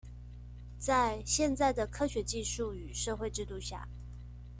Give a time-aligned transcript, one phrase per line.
[0.79, 3.87] 在現在的科學技術與社會制度下